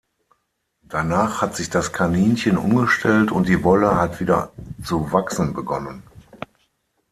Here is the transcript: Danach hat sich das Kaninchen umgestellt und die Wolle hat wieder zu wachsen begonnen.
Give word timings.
Danach 0.81 1.43
hat 1.43 1.55
sich 1.55 1.69
das 1.69 1.93
Kaninchen 1.93 2.57
umgestellt 2.57 3.31
und 3.31 3.47
die 3.47 3.63
Wolle 3.63 3.97
hat 3.97 4.19
wieder 4.19 4.51
zu 4.83 5.11
wachsen 5.11 5.53
begonnen. 5.53 6.01